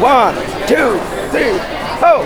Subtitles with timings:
[0.00, 0.32] One,
[0.68, 1.00] two,
[1.32, 1.58] three,
[2.00, 2.24] ho!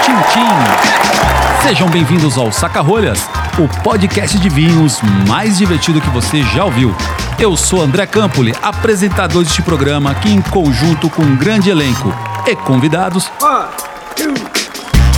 [0.00, 1.66] Tchim, tchim.
[1.66, 6.94] Sejam bem-vindos ao Saca-Rolhas, o podcast de vinhos mais divertido que você já ouviu.
[7.40, 12.14] Eu sou André Campoli, apresentador deste programa que, em conjunto com um grande elenco
[12.46, 13.66] e convidados, One,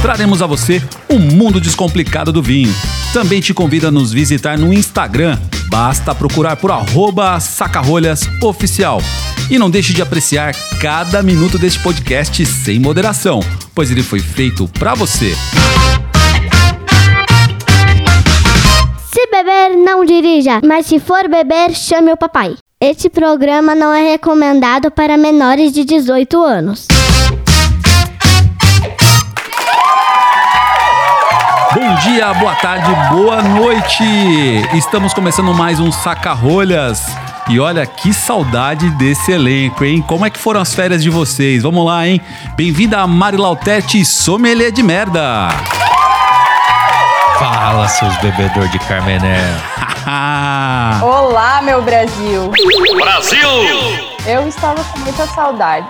[0.01, 2.75] traremos a você o mundo descomplicado do vinho.
[3.13, 5.37] Também te convido a nos visitar no Instagram.
[5.69, 9.03] Basta procurar por arroba sacarolhas oficial.
[9.51, 13.41] E não deixe de apreciar cada minuto deste podcast sem moderação,
[13.75, 15.35] pois ele foi feito para você.
[19.13, 22.55] Se beber, não dirija, mas se for beber, chame o papai.
[22.81, 26.87] Este programa não é recomendado para menores de 18 anos.
[31.73, 34.03] Bom dia, boa tarde, boa noite!
[34.75, 37.07] Estamos começando mais um Saca-Rolhas.
[37.49, 40.03] E olha que saudade desse elenco, hein?
[40.03, 41.63] Como é que foram as férias de vocês?
[41.63, 42.21] Vamos lá, hein?
[42.57, 45.49] Bem-vinda a Mari Lautete, sommelier de merda!
[47.39, 49.39] Fala, seus bebedor de Carmené.
[51.01, 52.51] Olá, meu Brasil!
[52.97, 53.49] Brasil!
[54.27, 55.87] Eu estava com muita saudade.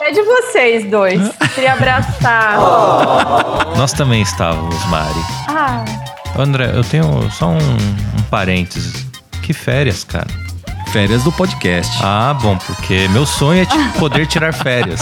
[0.00, 1.20] É de vocês dois.
[1.54, 2.56] Queria abraçar.
[3.76, 5.20] Nós também estávamos, Mari.
[5.48, 5.84] Ah,
[6.38, 9.06] André, eu tenho só um, um parênteses.
[9.42, 10.26] Que férias, cara.
[10.92, 11.98] Férias do podcast.
[12.02, 15.00] Ah, bom, porque meu sonho é te- poder tirar férias.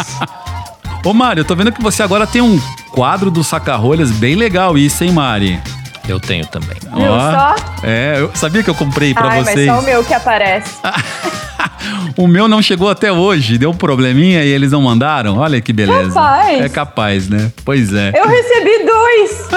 [1.05, 2.61] Ô Mari, eu tô vendo que você agora tem um
[2.93, 5.61] quadro do Saca-Rolhas bem legal isso, hein, Mari?
[6.09, 6.77] Eu tenho também.
[6.81, 7.55] Viu só?
[7.83, 9.67] É, eu sabia que eu comprei pra ai, vocês.
[9.67, 10.75] mas só o meu que aparece.
[12.17, 15.37] O meu não chegou até hoje, deu um probleminha e eles não mandaram.
[15.39, 16.09] Olha que beleza.
[16.15, 16.61] Capaz.
[16.61, 17.53] É capaz, né?
[17.65, 18.13] Pois é.
[18.15, 19.49] Eu recebi dois.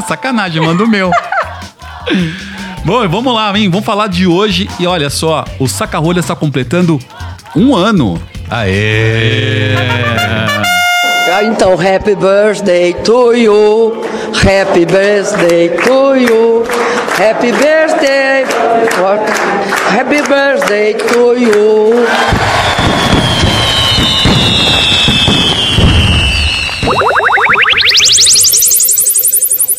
[0.06, 1.10] Sacanagem, manda o meu.
[2.84, 3.68] Bom, vamos lá, hein?
[3.70, 4.68] Vamos falar de hoje.
[4.80, 6.98] E olha só, o Saca-Rolha está completando
[7.54, 8.20] um ano.
[8.50, 9.74] Aê!
[11.32, 14.02] Ah, Então, happy birthday to you,
[14.34, 16.62] happy birthday to you,
[17.18, 18.44] happy birthday,
[19.90, 22.06] happy birthday to you.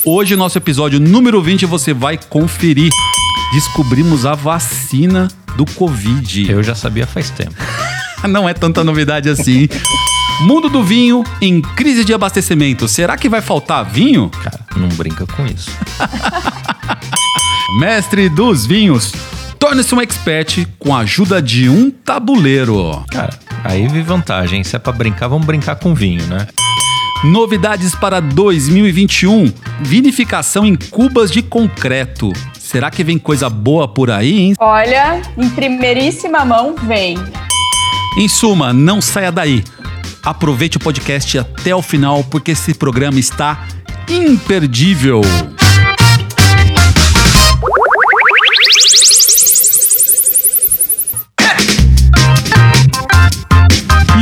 [0.05, 2.91] Hoje, nosso episódio número 20, você vai conferir.
[3.53, 6.51] Descobrimos a vacina do Covid.
[6.51, 7.55] Eu já sabia faz tempo.
[8.29, 9.67] Não é tanta novidade assim.
[10.41, 12.88] Mundo do vinho em crise de abastecimento.
[12.88, 14.29] Será que vai faltar vinho?
[14.29, 15.69] Cara, não brinca com isso.
[17.79, 19.11] Mestre dos vinhos.
[19.57, 23.03] Torne-se um expert com a ajuda de um tabuleiro.
[23.09, 24.63] Cara, aí vi vantagem.
[24.63, 26.47] Se é pra brincar, vamos brincar com vinho, né?
[27.23, 29.51] Novidades para 2021.
[29.81, 32.31] Vinificação em cubas de concreto.
[32.59, 34.53] Será que vem coisa boa por aí, hein?
[34.59, 37.17] Olha, em primeiríssima mão, vem.
[38.17, 39.63] Em suma, não saia daí.
[40.23, 43.66] Aproveite o podcast até o final, porque esse programa está
[44.07, 45.22] imperdível.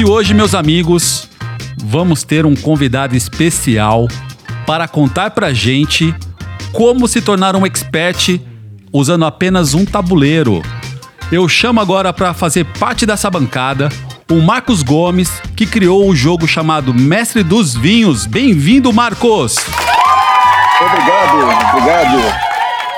[0.01, 1.29] E hoje, meus amigos,
[1.77, 4.07] vamos ter um convidado especial
[4.65, 6.11] para contar pra gente
[6.71, 8.41] como se tornar um expert
[8.91, 10.63] usando apenas um tabuleiro.
[11.31, 13.89] Eu chamo agora para fazer parte dessa bancada
[14.27, 18.25] o Marcos Gomes, que criou o jogo chamado Mestre dos Vinhos.
[18.25, 19.57] Bem-vindo, Marcos!
[20.79, 21.37] Obrigado,
[21.77, 22.50] obrigado.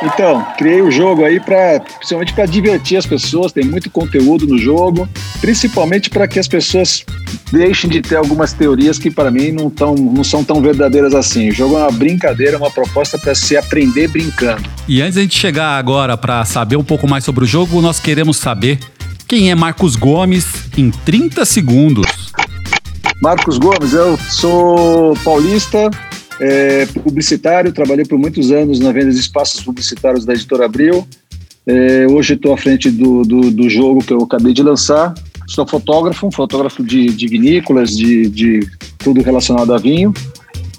[0.04, 3.52] Então, criei o jogo aí para, principalmente para divertir as pessoas.
[3.52, 5.08] Tem muito conteúdo no jogo,
[5.40, 7.06] principalmente para que as pessoas
[7.52, 11.50] deixem de ter algumas teorias que para mim não, tão, não são tão verdadeiras assim.
[11.50, 14.64] O jogo é uma brincadeira, uma proposta para se aprender brincando.
[14.88, 18.00] E antes da gente chegar agora para saber um pouco mais sobre o jogo, nós
[18.00, 18.80] queremos saber
[19.28, 20.46] quem é Marcos Gomes
[20.78, 22.34] em 30 segundos.
[23.22, 25.90] Marcos Gomes, eu sou paulista,
[26.40, 31.08] é, publicitário, trabalhei por muitos anos na venda de espaços publicitários da Editora Abril.
[31.66, 35.14] É, hoje estou à frente do, do, do jogo que eu acabei de lançar.
[35.48, 40.14] Sou fotógrafo, fotógrafo de, de vinícolas, de, de tudo relacionado a vinho.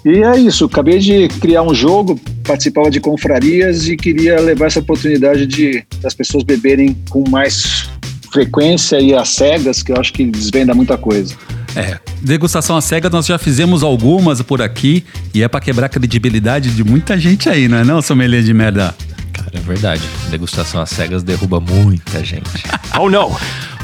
[0.03, 4.79] E é isso, acabei de criar um jogo, participava de confrarias e queria levar essa
[4.79, 7.89] oportunidade de das pessoas beberem com mais
[8.31, 11.35] frequência e às cegas, que eu acho que desvenda muita coisa.
[11.75, 15.89] É, degustação à cega nós já fizemos algumas por aqui e é para quebrar a
[15.89, 18.95] credibilidade de muita gente aí, não é não, sommelier de merda?
[19.33, 20.01] Cara, é verdade.
[20.29, 22.63] Degustação às cegas derruba muita gente.
[22.97, 23.35] Oh, não!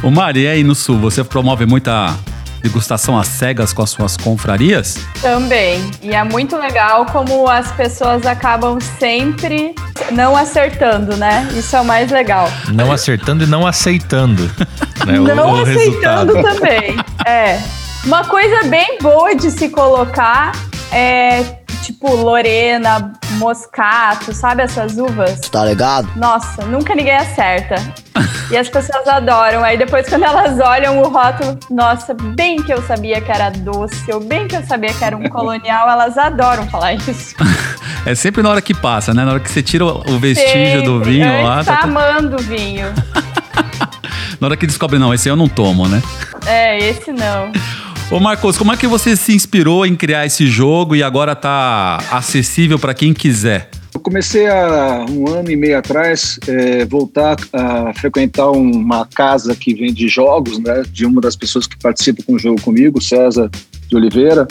[0.01, 2.15] Ô Mari, e aí no Sul, você promove muita
[2.61, 4.97] degustação às cegas com as suas confrarias?
[5.21, 5.91] Também.
[6.01, 9.75] E é muito legal como as pessoas acabam sempre
[10.13, 11.49] não acertando, né?
[11.57, 12.49] Isso é o mais legal.
[12.69, 14.49] Não acertando e não aceitando.
[15.05, 15.19] Né?
[15.19, 16.59] Não o, o aceitando resultado.
[16.59, 16.95] também.
[17.27, 17.61] É.
[18.05, 20.53] Uma coisa bem boa de se colocar
[20.91, 21.43] é
[21.83, 25.39] tipo Lorena, Moscato, sabe essas uvas?
[25.41, 26.09] Tá ligado?
[26.15, 27.75] Nossa, nunca ninguém acerta.
[28.49, 29.63] e as pessoas adoram.
[29.63, 34.11] Aí depois quando elas olham o rótulo, nossa, bem que eu sabia que era doce,
[34.11, 37.35] ou bem que eu sabia que era um colonial, elas adoram falar isso.
[38.03, 39.23] É sempre na hora que passa, né?
[39.23, 40.81] Na hora que você tira o vestígio sempre.
[40.81, 41.63] do vinho Antes lá.
[41.63, 42.87] Tá, tá amando o vinho.
[44.41, 46.01] na hora que descobre, não, esse eu não tomo, né?
[46.47, 47.51] É, esse não.
[48.11, 51.95] Ô Marcos, como é que você se inspirou em criar esse jogo e agora tá
[52.11, 53.69] acessível para quem quiser?
[53.93, 59.73] Eu comecei há um ano e meio atrás é, voltar a frequentar uma casa que
[59.73, 63.49] vende jogos, né, de uma das pessoas que participa com o jogo comigo, César
[63.87, 64.45] de Oliveira,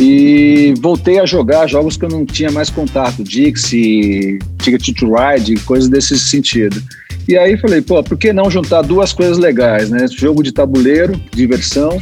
[0.00, 5.56] e voltei a jogar jogos que eu não tinha mais contato, Dixie, Ticket to Ride,
[5.64, 6.80] coisas desse sentido.
[7.28, 10.06] E aí falei, pô, por que não juntar duas coisas legais, né?
[10.08, 12.00] Jogo de tabuleiro, diversão,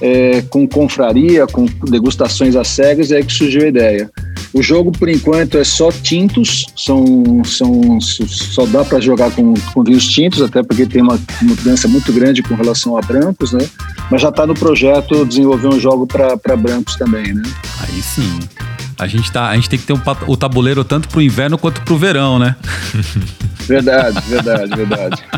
[0.00, 4.10] é, com confraria, com degustações às cegas, é aí que surgiu a ideia.
[4.52, 9.84] O jogo, por enquanto, é só tintos, são, são, só dá para jogar com, com
[9.84, 13.68] vinhos tintos, até porque tem uma mudança muito grande com relação a brancos, né?
[14.10, 17.42] Mas já está no projeto desenvolver um jogo para brancos também, né?
[17.80, 18.38] Aí sim.
[18.98, 21.58] A gente, tá, a gente tem que ter um, o tabuleiro tanto para o inverno
[21.58, 22.56] quanto para o verão, né?
[23.68, 25.22] Verdade, verdade, verdade.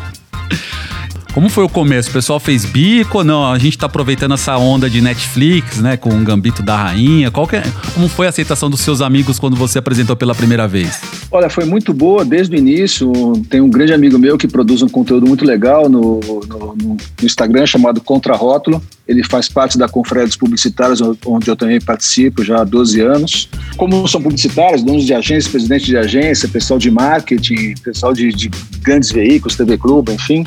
[1.32, 2.10] Como foi o começo?
[2.10, 3.46] O pessoal fez bico ou não?
[3.46, 5.96] A gente tá aproveitando essa onda de Netflix, né?
[5.96, 7.30] Com o Gambito da Rainha.
[7.30, 7.62] Qual é,
[7.94, 11.00] como foi a aceitação dos seus amigos quando você apresentou pela primeira vez?
[11.30, 13.12] Olha, foi muito boa desde o início.
[13.48, 17.64] Tem um grande amigo meu que produz um conteúdo muito legal no, no, no Instagram
[17.64, 18.82] chamado Contrarótulo.
[19.06, 23.48] Ele faz parte da Conferência dos Publicitários, onde eu também participo já há 12 anos.
[23.76, 28.50] Como são publicitários, donos de agência, presidente de agência, pessoal de marketing, pessoal de, de
[28.82, 30.44] grandes veículos, TV Clube, enfim,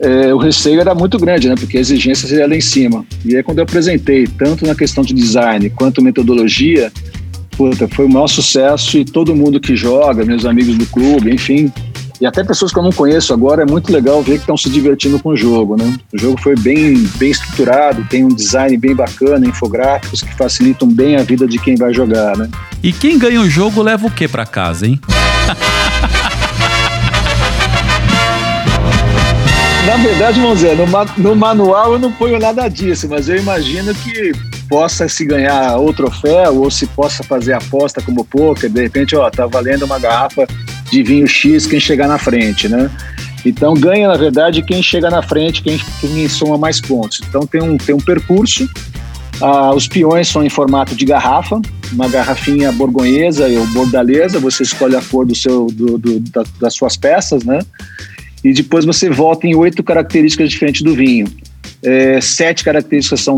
[0.00, 1.54] é, o receio era muito grande, né?
[1.54, 3.04] Porque a exigência seria lá em cima.
[3.24, 6.90] E aí, quando eu apresentei, tanto na questão de design quanto metodologia,
[7.56, 11.70] puta, foi o maior sucesso e todo mundo que joga, meus amigos do clube, enfim,
[12.20, 14.68] e até pessoas que eu não conheço agora, é muito legal ver que estão se
[14.68, 15.98] divertindo com o jogo, né?
[16.12, 21.16] O jogo foi bem, bem estruturado, tem um design bem bacana, infográficos que facilitam bem
[21.16, 22.48] a vida de quem vai jogar, né?
[22.82, 25.00] E quem ganha o jogo leva o que para casa, hein?
[29.86, 30.86] Na verdade, dizer, no,
[31.16, 34.32] no, manual eu não ponho nada disso, mas eu imagino que
[34.68, 39.28] possa se ganhar ou troféu ou se possa fazer aposta como poker, de repente, ó,
[39.30, 40.46] tá valendo uma garrafa
[40.90, 42.90] de vinho X quem chegar na frente, né?
[43.44, 47.20] Então ganha, na verdade, quem chega na frente, quem, quem soma mais pontos.
[47.26, 48.68] Então tem um, tem um percurso.
[49.40, 51.60] Ah, os peões são em formato de garrafa,
[51.92, 56.74] uma garrafinha borgonhesa ou bordalesa, você escolhe a cor do seu, do, do, da, das
[56.74, 57.60] suas peças, né?
[58.44, 61.26] E depois você volta em oito características diferentes do vinho.
[61.82, 63.36] É, sete características são,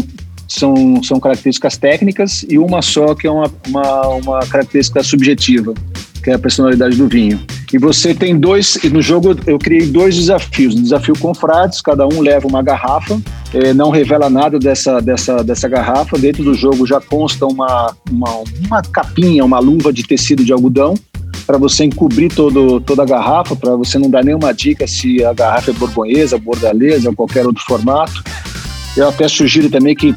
[0.48, 5.74] são, são características técnicas e uma só que é uma, uma, uma característica subjetiva,
[6.22, 7.40] que é a personalidade do vinho.
[7.72, 10.74] E você tem dois, no jogo eu criei dois desafios.
[10.74, 13.18] Um desafio com frades, cada um leva uma garrafa,
[13.54, 16.18] é, não revela nada dessa, dessa, dessa garrafa.
[16.18, 20.94] Dentro do jogo já consta uma, uma, uma capinha, uma luva de tecido de algodão,
[21.52, 25.34] para você encobrir todo, toda a garrafa, para você não dar nenhuma dica se a
[25.34, 28.24] garrafa é borgonhesa, bordalesa ou qualquer outro formato.
[28.96, 30.14] Eu até sugiro também que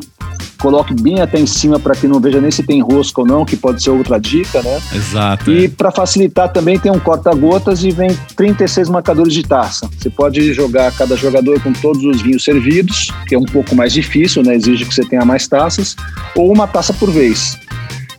[0.57, 3.43] coloque bem até em cima para que não veja nem se tem rosca ou não,
[3.43, 4.79] que pode ser outra dica, né?
[4.93, 5.51] Exato.
[5.51, 5.67] E é.
[5.67, 9.89] para facilitar também tem um corta-gotas e vem 36 marcadores de taça.
[9.97, 13.91] Você pode jogar cada jogador com todos os vinhos servidos, que é um pouco mais
[13.91, 14.55] difícil, né?
[14.55, 15.97] Exige que você tenha mais taças,
[16.33, 17.59] ou uma taça por vez.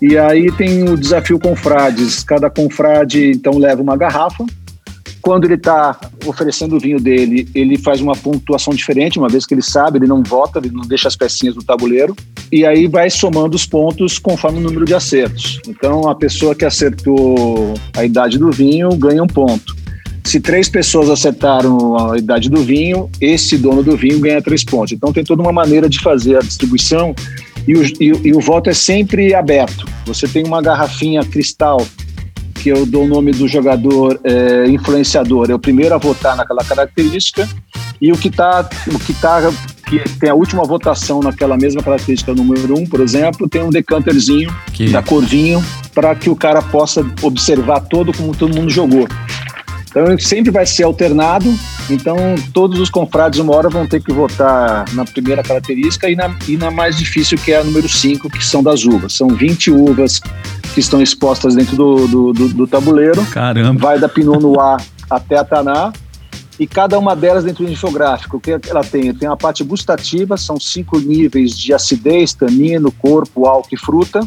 [0.01, 2.23] E aí tem o desafio confrades.
[2.23, 4.45] Cada confrade então leva uma garrafa.
[5.21, 9.55] Quando ele está oferecendo o vinho dele, ele faz uma pontuação diferente, uma vez que
[9.55, 12.15] ele sabe, ele não vota, ele não deixa as pecinhas no tabuleiro.
[12.53, 15.61] E aí vai somando os pontos conforme o número de acertos.
[15.67, 19.75] Então a pessoa que acertou a idade do vinho ganha um ponto.
[20.23, 24.93] Se três pessoas acertaram a idade do vinho, esse dono do vinho ganha três pontos.
[24.93, 27.15] Então tem toda uma maneira de fazer a distribuição
[27.67, 29.87] e o, e, e o voto é sempre aberto.
[30.07, 31.87] Você tem uma garrafinha cristal
[32.55, 36.65] que eu dou o nome do jogador é, influenciador, é o primeiro a votar naquela
[36.65, 37.49] característica,
[38.01, 39.41] e o que está o que tá,
[39.89, 44.55] que tem a última votação naquela mesma característica número um, por exemplo, tem um decanterzinho
[44.73, 44.91] que...
[44.91, 49.07] da cor vinho para que o cara possa observar todo como todo mundo jogou.
[49.97, 51.47] Então sempre vai ser alternado
[51.89, 52.17] Então,
[52.53, 56.57] todos os confrades, uma hora, vão ter que votar na primeira característica e na, e
[56.59, 59.15] na mais difícil, que é a número 5, que são das uvas.
[59.15, 60.21] São 20 uvas
[60.75, 63.25] que estão expostas dentro do, do, do, do tabuleiro.
[63.27, 63.81] Caramba.
[63.81, 64.77] Vai da Pinot Noir
[65.09, 65.93] até a Taná.
[66.59, 69.15] E cada uma delas dentro do infográfico, o que ela tem?
[69.15, 74.21] Tem a parte gustativa, são cinco níveis de acidez, tanino, corpo, álcool e fruta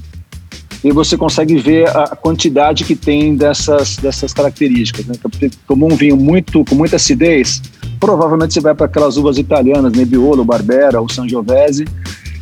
[0.83, 5.05] e você consegue ver a quantidade que tem dessas, dessas características.
[5.05, 5.13] Né?
[5.17, 7.61] Então, tomou um vinho muito com muita acidez,
[7.99, 11.85] provavelmente você vai para aquelas uvas italianas, Nebbiolo, Barbera, ou Sangiovese.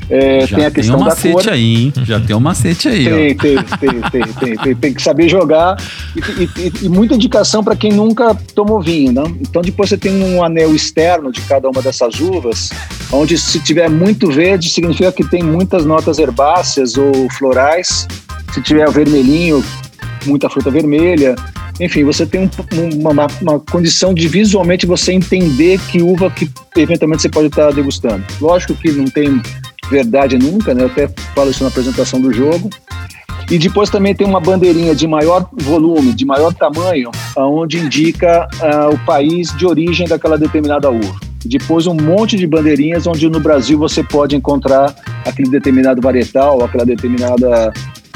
[0.10, 1.50] É, Já tem a questão tem um da macete cor.
[1.50, 1.94] aí, hein?
[2.06, 3.17] Já tem um macete aí, Tem, ó.
[3.17, 5.75] tem, tem, tem, tem, tem, tem que saber jogar
[6.15, 9.24] e, e- e muita indicação para quem nunca tomou vinho, né?
[9.41, 12.70] Então depois você tem um anel externo de cada uma dessas uvas,
[13.12, 18.08] onde se tiver muito verde significa que tem muitas notas herbáceas ou florais.
[18.54, 19.63] Se tiver vermelhinho,
[20.25, 21.36] muita fruta vermelha.
[21.80, 27.22] Enfim, você tem um- uma, uma- condição de visualmente você entender que uva que eventualmente
[27.22, 28.24] você pode estar degustando.
[28.42, 29.39] Lógico que não tem
[29.89, 30.84] verdade nunca, né?
[30.84, 32.70] Eu até falo isso na apresentação do jogo.
[33.50, 38.89] E depois também tem uma bandeirinha de maior volume, de maior tamanho, onde indica ah,
[38.92, 41.16] o país de origem daquela determinada uva.
[41.46, 46.86] Depois um monte de bandeirinhas onde no Brasil você pode encontrar aquele determinado varietal, aquela
[46.86, 47.72] determinada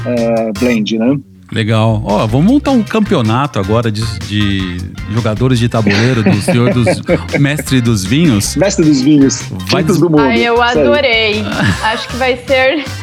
[0.05, 1.17] ah, blend, né?
[1.51, 2.01] Legal.
[2.05, 4.77] Ó, vamos montar um campeonato agora de, de
[5.13, 6.87] jogadores de tabuleiro do senhor dos
[7.39, 8.55] mestre dos vinhos.
[8.55, 10.19] Mestre dos vinhos, Vai do mundo.
[10.19, 10.79] Ai, eu Isso aí.
[10.79, 11.45] adorei.
[11.83, 12.85] Acho que vai ser.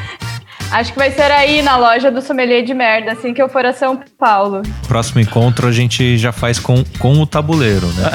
[0.71, 3.65] Acho que vai ser aí na loja do sommelier de merda, assim que eu for
[3.65, 4.61] a São Paulo.
[4.87, 8.11] Próximo encontro a gente já faz com, com o tabuleiro, né?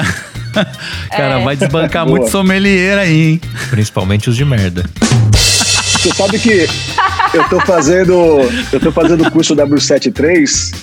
[1.10, 1.44] Cara, É.
[1.44, 2.16] vai desbancar Boa.
[2.18, 3.40] muito sommelier aí, hein?
[3.70, 4.84] Principalmente os de merda.
[5.32, 6.68] Você sabe que
[7.34, 8.12] eu tô fazendo
[8.72, 10.74] eu tô fazendo o curso W73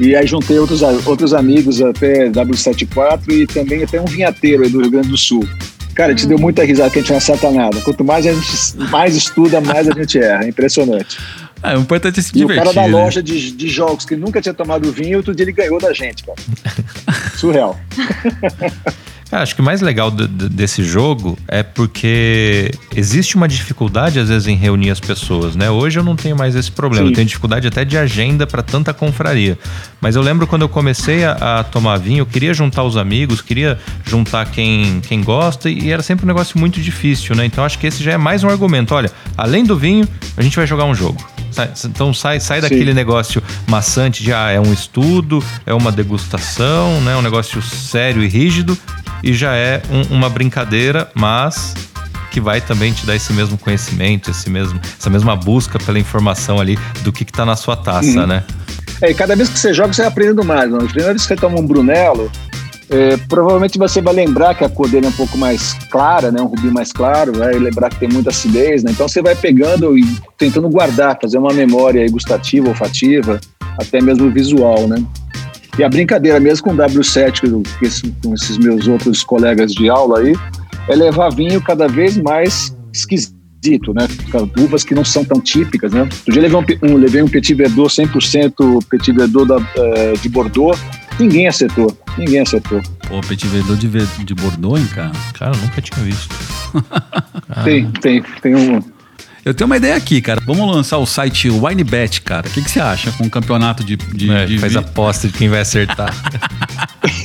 [0.00, 4.80] e aí juntei outros, outros amigos até W74 e também até um vinhateiro aí do
[4.80, 5.46] Rio Grande do Sul.
[5.94, 7.80] Cara, a gente deu muita risada que a gente não acerta nada.
[7.80, 10.44] Quanto mais a gente mais estuda, mais a gente erra.
[10.44, 11.18] É impressionante.
[11.62, 12.64] É, o importante é se E o divertir.
[12.64, 12.88] cara da né?
[12.88, 16.22] loja de, de jogos que nunca tinha tomado vinho, outro dia ele ganhou da gente,
[16.22, 16.36] cara.
[17.34, 17.80] Surreal.
[19.30, 24.20] Cara, acho que o mais legal de- de- desse jogo é porque existe uma dificuldade,
[24.20, 25.68] às vezes, em reunir as pessoas, né?
[25.68, 27.06] Hoje eu não tenho mais esse problema.
[27.06, 27.10] Sim.
[27.10, 29.58] Eu tenho dificuldade até de agenda para tanta confraria.
[30.00, 33.40] Mas eu lembro quando eu comecei a, a tomar vinho, eu queria juntar os amigos,
[33.40, 37.44] queria juntar quem, quem gosta, e era sempre um negócio muito difícil, né?
[37.46, 38.94] Então acho que esse já é mais um argumento.
[38.94, 41.24] Olha, além do vinho, a gente vai jogar um jogo.
[41.86, 42.68] Então sai, sai Sim.
[42.68, 47.16] daquele negócio maçante de ah, é um estudo, é uma degustação, né?
[47.16, 48.76] Um negócio sério e rígido
[49.22, 51.74] e já é um- uma brincadeira, mas
[52.30, 56.60] que vai também te dar esse mesmo conhecimento, esse mesmo, essa mesma busca pela informação
[56.60, 58.26] ali do que, que tá na sua taça, Uhum.
[58.26, 58.44] né?
[59.02, 60.70] É, e cada vez que você joga, você vai aprendendo mais.
[60.70, 60.78] Né?
[60.80, 62.30] A primeira vez que você toma um Brunello,
[62.88, 66.40] é, provavelmente você vai lembrar que a cor dele é um pouco mais clara, né?
[66.40, 68.82] um rubi mais claro, vai lembrar que tem muita acidez.
[68.82, 68.92] Né?
[68.92, 70.04] Então você vai pegando e
[70.38, 73.40] tentando guardar, fazer uma memória gustativa, olfativa,
[73.78, 74.86] até mesmo visual.
[74.88, 74.96] Né?
[75.78, 79.22] E a brincadeira mesmo com o W7, que eu- que esse- com esses meus outros
[79.22, 80.34] colegas de aula aí,
[80.88, 83.35] é levar vinho cada vez mais esquisito,
[83.94, 84.06] né?
[84.58, 86.02] Uvas que não são tão típicas, né?
[86.02, 90.12] Outro dia eu levei um, um- levei um Petit Verdot 100% Petit Verdot da, eh,
[90.22, 90.78] de Bordeaux,
[91.18, 92.80] ninguém acertou, ninguém acertou.
[93.08, 95.12] Pô, Petit Verdot de, de Bordeaux, hein, cara?
[95.38, 96.28] Cara, eu nunca tinha visto.
[97.64, 98.80] Tem, tem, tem um...
[99.44, 100.42] Eu tenho uma ideia aqui, cara.
[100.44, 102.48] Vamos lançar o site WineBet, cara.
[102.48, 103.94] O que, que você acha com um campeonato de.
[103.96, 106.12] de, É, de faz vi- aposta de quem vai acertar.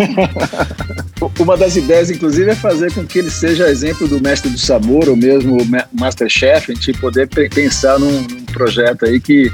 [1.39, 5.07] Uma das ideias, inclusive, é fazer com que ele seja exemplo do mestre do sabor,
[5.09, 9.51] ou mesmo o ma- Masterchef, a gente poder pe- pensar num, num projeto aí que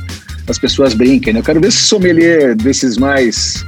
[0.47, 1.33] as pessoas brinquem.
[1.33, 1.39] Né?
[1.39, 3.65] Eu quero ver se sommelier desses mais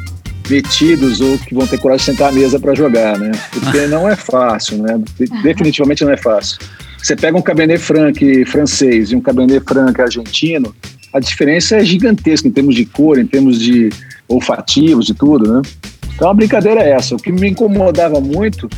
[0.50, 3.32] metidos ou que vão ter coragem de sentar à mesa para jogar, né?
[3.52, 5.00] Porque não é fácil, né?
[5.20, 6.58] De- Definitivamente não é fácil.
[6.98, 10.74] Você pega um Cabernet Franc francês e um Cabernet Franc argentino,
[11.14, 13.90] a diferença é gigantesca em termos de cor, em termos de
[14.28, 15.62] olfativos, de tudo, né?
[16.20, 17.16] Então a brincadeira é essa.
[17.16, 18.70] O que me incomodava muito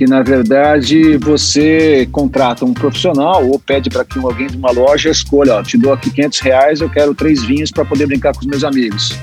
[0.00, 5.10] que na verdade você contrata um profissional ou pede para que alguém de uma loja
[5.10, 8.40] escolha, ó, te dou aqui 500 reais, eu quero três vinhos para poder brincar com
[8.40, 9.14] os meus amigos.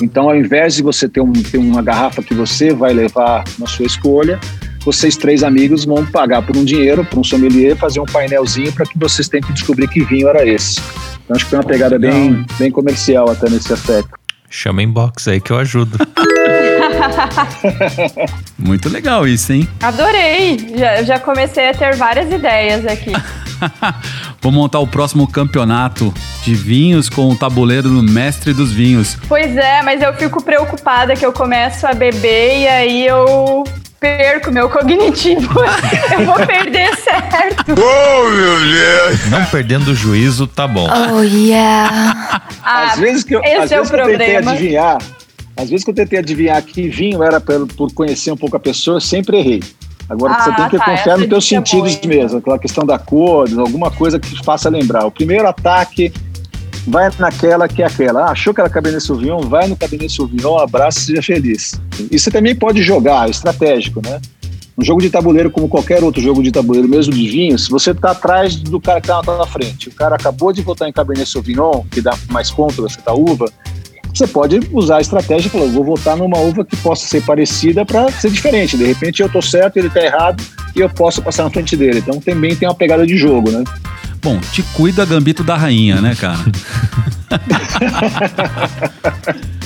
[0.00, 3.66] Então, ao invés de você ter, um, ter uma garrafa que você vai levar na
[3.66, 4.40] sua escolha,
[4.82, 8.86] vocês três amigos vão pagar por um dinheiro, por um sommelier, fazer um painelzinho para
[8.86, 10.80] que vocês tenham que descobrir que vinho era esse.
[11.24, 14.08] Então, acho que foi uma pegada bem, bem comercial até nesse aspecto.
[14.48, 15.98] Chama inbox aí que eu ajudo.
[18.58, 19.68] Muito legal isso, hein?
[19.82, 20.72] Adorei!
[20.76, 23.12] Já, já comecei a ter várias ideias aqui.
[24.40, 26.12] Vou montar o próximo campeonato
[26.42, 29.16] de vinhos com o tabuleiro do mestre dos vinhos.
[29.28, 33.62] Pois é, mas eu fico preocupada que eu começo a beber e aí eu
[34.00, 35.60] perco meu cognitivo.
[36.12, 37.72] eu vou perder certo.
[37.72, 39.30] Oh, meu Deus!
[39.30, 40.88] Não perdendo o juízo, tá bom.
[40.90, 42.42] Oh, yeah.
[42.64, 44.50] Ah, às vezes que eu, esse às é o vezes que eu tentei problema.
[44.52, 44.98] adivinhar,
[45.56, 48.60] às vezes que eu tentei adivinhar que vinho era pelo, por conhecer um pouco a
[48.60, 49.62] pessoa, eu sempre errei.
[50.08, 52.00] Agora Ah, você tem que tá, confiar nos teus é sentidos hein?
[52.06, 55.06] mesmo, aquela questão da cor, alguma coisa que te faça lembrar.
[55.06, 56.12] O primeiro ataque
[56.86, 58.26] vai naquela que é aquela.
[58.26, 59.40] Ah, achou que era Cabernet Sauvignon?
[59.40, 61.80] Vai no Cabernet Sauvignon, abraça e seja feliz.
[62.10, 64.20] E você também pode jogar, é estratégico, né?
[64.76, 67.90] Um jogo de tabuleiro, como qualquer outro jogo de tabuleiro, mesmo de vinho, se você
[67.90, 71.28] está atrás do cara que está na frente, o cara acabou de votar em Cabernet
[71.28, 73.52] Sauvignon, que dá mais contra essa uva,
[74.12, 77.84] você pode usar a estratégia e falar, vou votar numa uva que possa ser parecida
[77.84, 78.76] para ser diferente.
[78.76, 80.42] De repente eu estou certo, ele está errado
[80.76, 81.98] e eu posso passar na frente dele.
[81.98, 83.64] Então também tem uma pegada de jogo, né?
[84.22, 86.38] Bom, te cuida gambito da rainha, né, cara?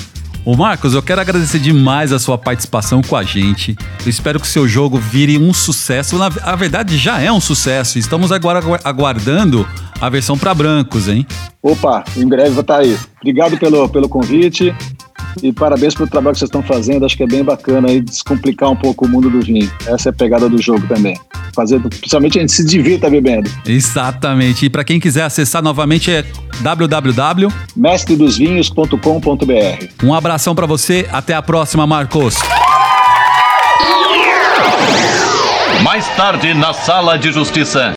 [0.46, 3.76] Ô Marcos, eu quero agradecer demais a sua participação com a gente.
[4.04, 6.16] Eu espero que o seu jogo vire um sucesso.
[6.16, 7.98] Na a verdade, já é um sucesso.
[7.98, 9.66] Estamos agora agu- aguardando
[10.00, 11.26] a versão para brancos, hein?
[11.60, 12.96] Opa, em breve vai estar aí.
[13.20, 14.72] Obrigado pelo, pelo convite
[15.42, 17.04] e parabéns pelo trabalho que vocês estão fazendo.
[17.04, 19.70] Acho que é bem bacana aí descomplicar um pouco o mundo do vinho.
[19.86, 21.18] Essa é a pegada do jogo também.
[21.54, 23.50] Fazer, principalmente a gente se divirta bebendo.
[23.66, 24.66] Exatamente.
[24.66, 26.24] E para quem quiser acessar novamente é
[26.60, 27.48] www.
[27.74, 30.04] mestredosvinhos.com.br.
[30.04, 31.08] Um abração para você.
[31.12, 32.36] Até a próxima, Marcos.
[35.82, 37.92] Mais tarde na Sala de Justiça.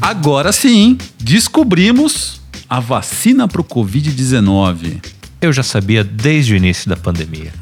[0.00, 5.02] Agora sim, descobrimos a vacina para o Covid-19.
[5.40, 7.52] Eu já sabia desde o início da pandemia.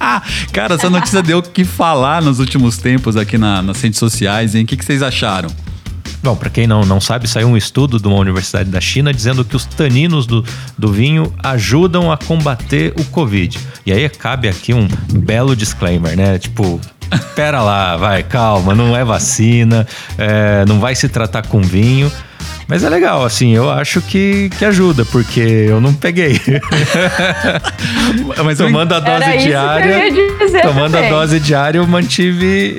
[0.52, 4.54] Cara, essa notícia deu o que falar nos últimos tempos aqui na- nas redes sociais,
[4.54, 4.64] hein?
[4.64, 5.50] O que, que vocês acharam?
[6.22, 9.44] Bom, para quem não, não sabe, saiu um estudo de uma universidade da China dizendo
[9.44, 10.42] que os taninos do,
[10.78, 13.58] do vinho ajudam a combater o Covid.
[13.84, 16.38] E aí cabe aqui um belo disclaimer, né?
[16.38, 16.80] Tipo,
[17.36, 22.10] pera lá, vai, calma, não é vacina, é, não vai se tratar com vinho.
[22.66, 26.40] Mas é legal, assim, eu acho que, que ajuda, porque eu não peguei.
[28.44, 30.10] Mas eu- tomando a dose Era isso diária.
[30.12, 31.10] que eu ia dizer tomando a também.
[31.10, 32.76] dose diária, eu mantive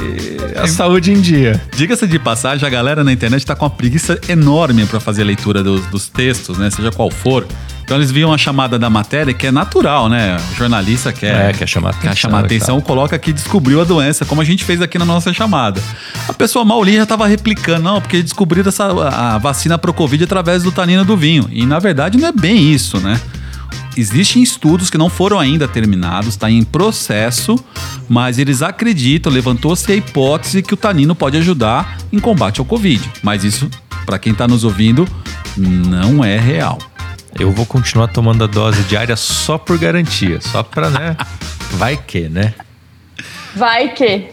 [0.56, 1.62] a saúde em dia.
[1.76, 5.26] Diga-se de passagem, a galera na internet tá com uma preguiça enorme para fazer a
[5.26, 6.69] leitura dos, dos textos, né?
[6.69, 7.45] Seja qual for.
[7.86, 10.38] Então eles viam a chamada da matéria, que é natural, né?
[10.52, 13.84] O jornalista quer, É, quer chamar quer atenção chamar e atenção, coloca que descobriu a
[13.84, 15.80] doença, como a gente fez aqui na nossa chamada.
[16.28, 20.63] A pessoa mal já tava replicando, não, porque descobriram essa, a vacina pro Covid através
[20.63, 21.48] do tanino do vinho.
[21.52, 23.21] E na verdade não é bem isso, né?
[23.95, 27.56] Existem estudos que não foram ainda terminados, está em processo,
[28.10, 33.10] mas eles acreditam, levantou-se a hipótese que o tanino pode ajudar em combate ao Covid.
[33.21, 33.69] Mas isso,
[34.06, 35.08] para quem está nos ouvindo,
[35.56, 36.78] não é real.
[37.38, 41.17] Eu vou continuar tomando a dose diária só por garantia, só pra, né?
[41.71, 42.54] Vai que, né?
[43.56, 44.28] Vai que.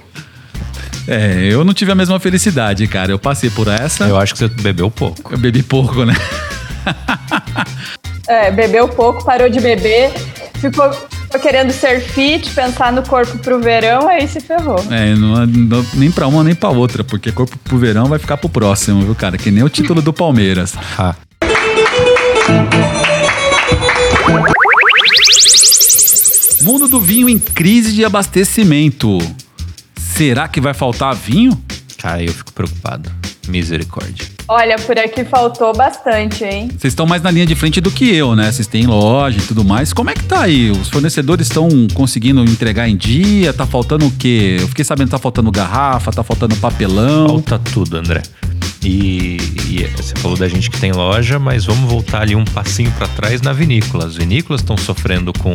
[1.09, 3.11] É, eu não tive a mesma felicidade, cara.
[3.11, 5.33] Eu passei por essa, Eu acho que você bebeu pouco.
[5.35, 6.15] eu bebi pouco, né?
[8.29, 10.13] É, bebeu pouco, parou de beber,
[10.55, 10.89] ficou,
[11.41, 14.79] querendo ser fit, pensar no corpo pro verão, aí se ferrou.
[14.91, 18.37] É, não- não- nem pra uma nem pra outra, porque corpo pro verão vai ficar
[18.37, 19.37] pro próximo, viu, cara?
[19.37, 20.75] Que nem o título do Palmeiras.
[26.63, 29.19] Mundo do vinho em crise de abastecimento.
[29.97, 31.61] Será que vai faltar vinho?
[32.03, 33.09] cara, eu fico preocupado.
[33.49, 34.27] Misericórdia.
[34.49, 36.69] Olha, por aqui faltou bastante, hein?
[36.69, 38.51] Vocês estão mais na linha de frente do que eu, né?
[38.51, 39.93] Vocês têm loja e tudo mais.
[39.93, 40.71] Como é que tá aí?
[40.71, 43.53] Os fornecedores estão conseguindo entregar em dia?
[43.53, 44.59] Tá faltando o quê?
[44.61, 47.29] Eu fiquei sabendo que tá faltando garrafa, tá faltando papelão.
[47.29, 48.23] Falta tudo, André.
[48.85, 49.37] E,
[49.69, 53.07] e você falou da gente que tem loja, mas vamos voltar ali um passinho para
[53.09, 54.07] trás na vinícola.
[54.07, 55.53] As vinícolas estão sofrendo com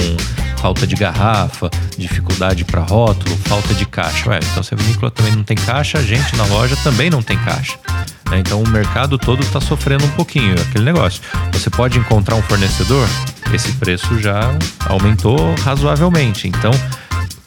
[0.57, 4.29] falta de garrafa, dificuldade para rótulo, falta de caixa.
[4.29, 7.21] Ué, então se a vinícola também não tem caixa, a gente na loja também não
[7.21, 7.77] tem caixa.
[8.31, 8.39] né?
[8.39, 10.55] Então o mercado todo está sofrendo um pouquinho.
[10.69, 11.21] Aquele negócio.
[11.51, 13.07] Você pode encontrar um fornecedor,
[13.53, 14.39] esse preço já
[14.87, 16.47] aumentou razoavelmente.
[16.47, 16.71] Então,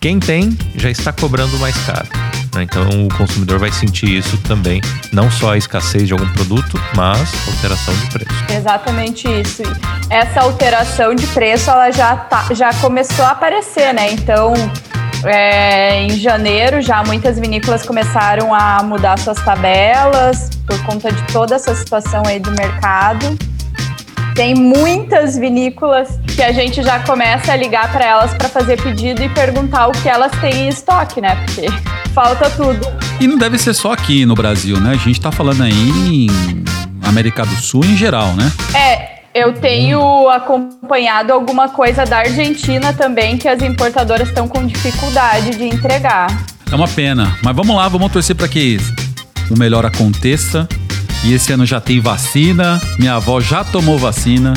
[0.00, 2.08] quem tem já está cobrando mais caro.
[2.54, 2.62] né?
[2.62, 4.80] Então o consumidor vai sentir isso também,
[5.12, 8.44] não só a escassez de algum produto, mas alteração de preço.
[8.50, 9.62] Exatamente isso.
[10.08, 14.10] Essa alteração de preço ela já, tá, já começou a aparecer, né?
[14.12, 14.54] Então,
[15.24, 21.56] é, em janeiro já muitas vinícolas começaram a mudar suas tabelas por conta de toda
[21.56, 23.36] essa situação aí do mercado.
[24.40, 29.22] Tem muitas vinícolas que a gente já começa a ligar para elas para fazer pedido
[29.22, 31.36] e perguntar o que elas têm em estoque, né?
[31.44, 31.66] Porque
[32.14, 32.80] falta tudo.
[33.20, 34.92] E não deve ser só aqui no Brasil, né?
[34.92, 36.26] A gente tá falando aí em
[37.02, 38.50] América do Sul em geral, né?
[38.74, 45.50] É, eu tenho acompanhado alguma coisa da Argentina também que as importadoras estão com dificuldade
[45.50, 46.28] de entregar.
[46.72, 47.36] É uma pena.
[47.42, 48.78] Mas vamos lá, vamos torcer para que
[49.50, 50.66] o melhor aconteça.
[51.22, 52.80] E esse ano já tem vacina.
[52.98, 54.54] Minha avó já tomou vacina.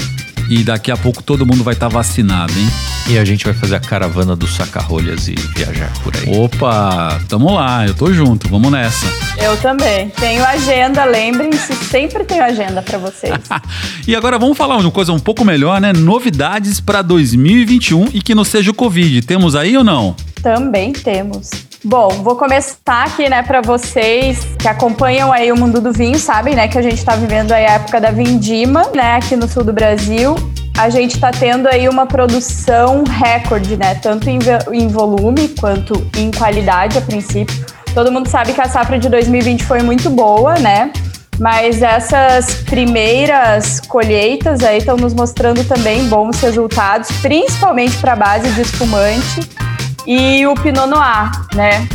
[0.49, 2.67] E daqui a pouco todo mundo vai estar vacinado, hein?
[3.10, 6.38] E a gente vai fazer a caravana dos saca-rolhas e viajar por aí.
[6.38, 9.06] Opa, tamo lá, eu tô junto, vamos nessa.
[9.38, 10.10] Eu também.
[10.10, 13.34] Tenho agenda, lembrem-se, sempre tenho agenda para vocês.
[14.06, 15.93] E agora vamos falar de uma coisa um pouco melhor, né?
[15.93, 19.21] Novidades para 2021 e que não seja o Covid.
[19.21, 20.13] Temos aí ou não?
[20.43, 21.51] Também temos.
[21.86, 26.53] Bom, vou começar aqui, né, para vocês que acompanham aí o mundo do vinho, sabem,
[26.53, 29.63] né, que a gente está vivendo aí a época da vindima, né, aqui no sul
[29.63, 30.36] do Brasil.
[30.77, 34.39] A gente está tendo aí uma produção recorde, né, tanto em,
[34.73, 37.65] em volume quanto em qualidade a princípio.
[37.93, 40.91] Todo mundo sabe que a safra de 2020 foi muito boa, né?
[41.39, 48.49] Mas essas primeiras colheitas aí estão nos mostrando também bons resultados, principalmente para a base
[48.51, 49.62] de espumante
[50.05, 51.87] e o Pinot Noir, né?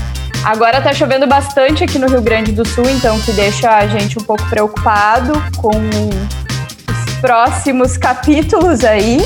[0.44, 4.18] Agora tá chovendo bastante aqui no Rio Grande do Sul, então que deixa a gente
[4.18, 9.18] um pouco preocupado com os próximos capítulos aí,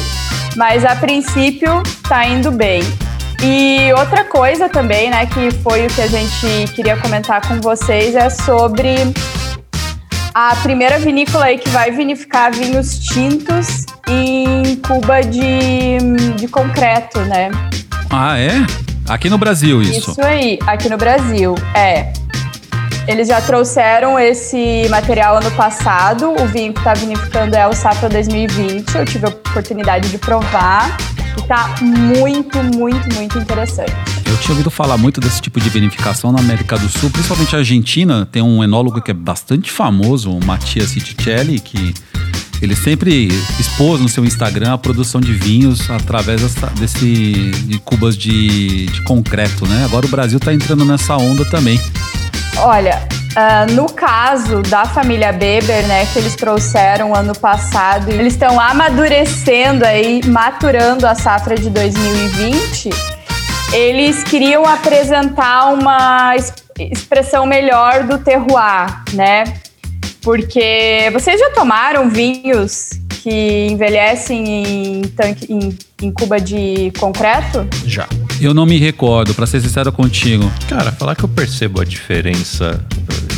[0.57, 2.83] mas a princípio tá indo bem.
[3.45, 8.15] E outra coisa também, né, que foi o que a gente queria comentar com vocês
[8.15, 8.97] é sobre
[10.35, 15.99] a primeira vinícola aí que vai vinificar vinhos tintos em cuba de,
[16.37, 17.51] de concreto, né?
[18.15, 18.67] Ah, é?
[19.09, 20.11] Aqui no Brasil isso.
[20.11, 22.13] Isso aí, aqui no Brasil, é.
[23.09, 26.31] Eles já trouxeram esse material ano passado.
[26.31, 28.95] O vinho que está vinificando é o Safra 2020.
[28.95, 30.95] Eu tive a oportunidade de provar.
[31.39, 33.95] E tá muito, muito, muito interessante.
[34.27, 37.61] Eu tinha ouvido falar muito desse tipo de vinificação na América do Sul, principalmente a
[37.61, 38.29] Argentina.
[38.31, 41.95] Tem um enólogo que é bastante famoso, o Matias Citicelli, que
[42.63, 43.27] ele sempre
[43.59, 49.03] expôs no seu Instagram a produção de vinhos através dessa, desse de cubas de, de
[49.03, 49.85] concreto, né?
[49.85, 51.81] Agora o Brasil está entrando nessa onda também.
[52.59, 58.61] Olha, uh, no caso da família Beber, né, que eles trouxeram ano passado, eles estão
[58.61, 62.91] amadurecendo aí, maturando a safra de 2020.
[63.73, 66.37] Eles queriam apresentar uma
[66.79, 69.45] expressão melhor do terroir, né?
[70.23, 72.91] Porque vocês já tomaram vinhos
[73.23, 77.67] que envelhecem em, tanque, em, em cuba de concreto?
[77.87, 78.09] Já.
[78.41, 80.51] Eu não me recordo, para ser sincero contigo.
[80.69, 82.85] Cara, falar que eu percebo a diferença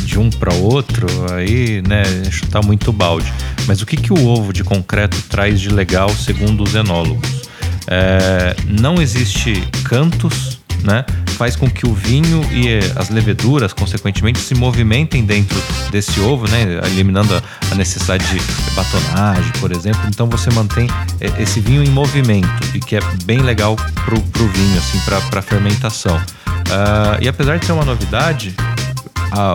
[0.03, 3.31] de um para outro, aí, né, chutar muito balde.
[3.67, 7.43] Mas o que, que o ovo de concreto traz de legal segundo os enólogos?
[7.87, 11.05] É, não existe cantos, né?
[11.37, 16.79] Faz com que o vinho e as leveduras, consequentemente, se movimentem dentro desse ovo, né?
[16.85, 18.39] Eliminando a necessidade de
[18.71, 20.01] batonagem, por exemplo.
[20.07, 20.87] Então você mantém
[21.37, 25.41] esse vinho em movimento e que é bem legal pro, pro vinho, assim, pra, pra
[25.41, 26.15] fermentação.
[26.17, 28.55] Uh, e apesar de ser uma novidade,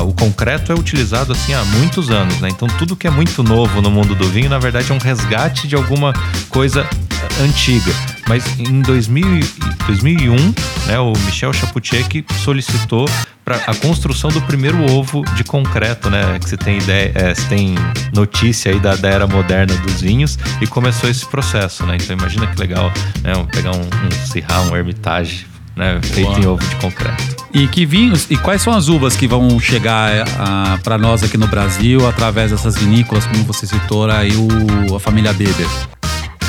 [0.06, 2.48] o concreto é utilizado assim há muitos anos, né?
[2.50, 5.66] Então tudo que é muito novo no mundo do vinho, na verdade, é um resgate
[5.66, 6.12] de alguma
[6.48, 6.86] coisa
[7.40, 7.92] antiga.
[8.28, 9.40] Mas em 2000,
[9.86, 10.36] 2001,
[10.86, 12.04] né, o Michel Chaputier
[12.42, 13.08] solicitou
[13.44, 16.38] para a construção do primeiro ovo de concreto, né?
[16.38, 17.74] Que você tem ideia, é, você tem
[18.14, 21.96] notícia aí da, da, era moderna dos vinhos e começou esse processo, né?
[22.00, 23.32] Então imagina que legal, né?
[23.50, 25.98] Pegar um, um Syrah, um Hermitage, né?
[26.02, 26.40] Feito Uau.
[26.40, 27.40] em ovo de concreto.
[27.52, 30.24] E que vinhos e quais são as uvas que vão chegar é,
[30.84, 35.32] para nós aqui no Brasil através dessas vinícolas, como você citou aí o, a família
[35.32, 35.66] Beber?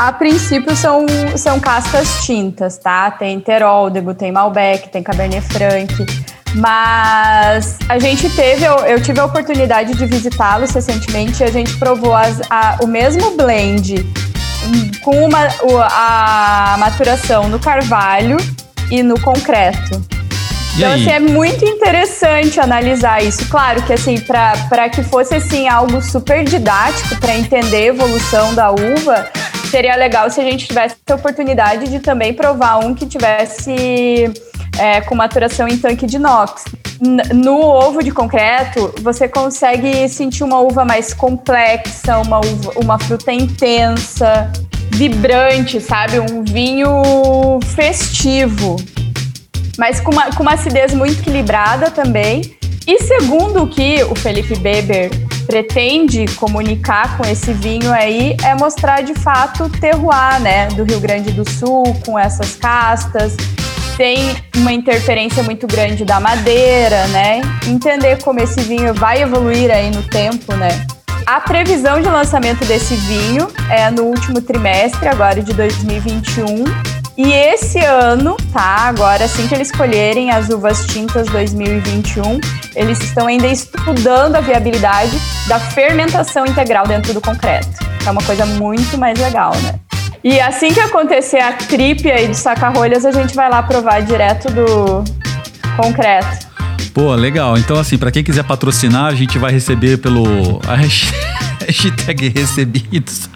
[0.02, 3.12] A princípio são, são castas tintas, tá?
[3.12, 5.94] Tem Teróldego, tem Malbec, tem Cabernet Franc.
[6.56, 11.78] Mas a gente teve, eu, eu tive a oportunidade de visitá-los recentemente e a gente
[11.78, 14.04] provou as, a, o mesmo blend
[15.04, 15.48] com uma,
[15.92, 18.38] a maturação no carvalho
[18.90, 20.02] e no concreto.
[20.76, 21.02] E Então, aí?
[21.02, 23.48] assim, é muito interessante analisar isso.
[23.50, 28.72] Claro que, assim, para que fosse, assim, algo super didático para entender a evolução da
[28.72, 29.30] uva,
[29.72, 34.32] seria legal se a gente tivesse a oportunidade de também provar um que tivesse
[34.78, 36.66] é, com maturação em tanque de inox.
[37.34, 43.32] No ovo de concreto, você consegue sentir uma uva mais complexa, uma, uva- uma fruta
[43.32, 44.52] intensa,
[44.92, 46.20] vibrante, sabe?
[46.20, 48.76] Um vinho festivo
[49.78, 52.56] mas com uma, com uma acidez muito equilibrada também.
[52.86, 55.10] E segundo o que o Felipe Beber
[55.52, 61.02] pretende comunicar com esse vinho aí, é mostrar de fato o terroir, né, do Rio
[61.02, 63.36] Grande do Sul, com essas castas,
[63.98, 67.42] sem uma interferência muito grande da madeira, né?
[67.68, 70.70] Entender como esse vinho vai evoluir aí no tempo, né?
[71.26, 76.64] A previsão de lançamento desse vinho é no último trimestre, agora de 2021.
[77.18, 78.88] E esse ano, tá?
[78.88, 82.40] Agora, assim que eles escolherem as uvas tintas 2021,
[82.76, 87.68] eles estão ainda estudando a viabilidade da fermentação integral dentro do concreto.
[88.00, 89.76] Que é uma coisa muito mais legal, né?
[90.24, 94.50] E assim que acontecer a trip aí de saca-rolhas, a gente vai lá provar direto
[94.52, 95.04] do
[95.76, 96.48] concreto.
[96.94, 97.58] Pô, legal.
[97.58, 100.60] Então, assim, pra quem quiser patrocinar, a gente vai receber pelo.
[101.66, 103.30] hashtag recebidos.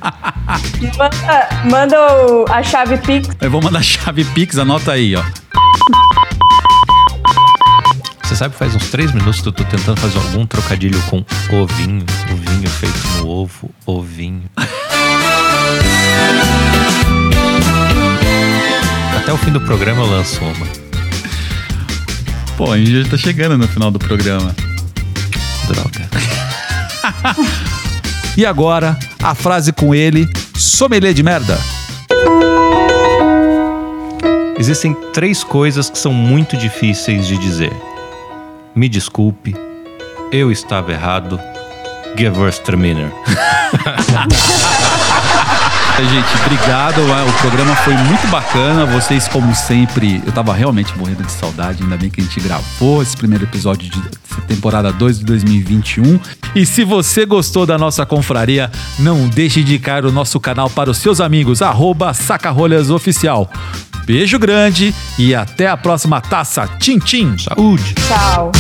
[0.98, 5.24] Manda, manda o- a chave Pix Eu vou mandar a chave Pix, anota aí, ó.
[8.36, 11.24] Você sabe que faz uns três minutos que eu tô tentando fazer algum trocadilho com
[11.56, 14.43] ovinho, o vinho feito no ovo, ovinho.
[19.17, 20.67] Até o fim do programa eu lanço uma.
[22.58, 24.54] Pô, a gente já tá chegando no final do programa.
[25.69, 26.10] Droga.
[28.36, 31.58] E agora, a frase com ele, sommelier de merda.
[34.60, 37.71] Existem três coisas que são muito difíceis de dizer.
[38.75, 39.55] Me desculpe,
[40.33, 41.39] eu estava errado.
[42.17, 43.09] Gewürztraminer.
[46.03, 47.01] Gente, obrigado.
[47.01, 48.86] O programa foi muito bacana.
[48.86, 51.84] Vocês, como sempre, eu tava realmente morrendo de saudade.
[51.84, 54.01] Ainda bem que a gente gravou esse primeiro episódio de
[54.45, 56.19] temporada 2 de 2021.
[56.53, 60.91] E se você gostou da nossa confraria, não deixe de indicar o nosso canal para
[60.91, 63.49] os seus amigos, arroba Sacarolhas Oficial.
[64.05, 66.67] Beijo grande e até a próxima taça.
[66.77, 67.38] Tchim, tchim.
[67.38, 67.95] Saúde!
[68.08, 68.51] Tchau.